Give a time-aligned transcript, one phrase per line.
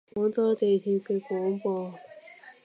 [0.15, 1.93] 廣州地鐵嘅廣播